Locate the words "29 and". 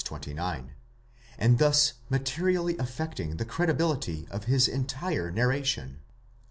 0.03-1.59